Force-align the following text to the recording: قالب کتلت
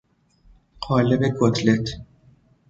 قالب 0.79 1.23
کتلت 1.41 1.89